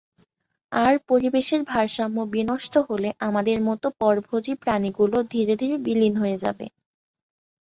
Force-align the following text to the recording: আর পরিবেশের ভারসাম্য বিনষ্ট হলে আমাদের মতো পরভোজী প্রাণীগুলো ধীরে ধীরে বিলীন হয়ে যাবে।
আর 0.71 0.93
পরিবেশের 1.09 1.61
ভারসাম্য 1.65 2.17
বিনষ্ট 2.33 2.73
হলে 2.89 3.09
আমাদের 3.27 3.57
মতো 3.67 3.87
পরভোজী 3.99 4.53
প্রাণীগুলো 4.63 5.17
ধীরে 5.33 5.53
ধীরে 5.61 5.75
বিলীন 5.85 6.13
হয়ে 6.21 6.37
যাবে। 6.43 6.65